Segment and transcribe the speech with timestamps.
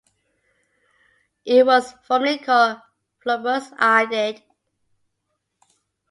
[1.45, 2.79] It was formerly called
[3.23, 4.41] plumbous iodide.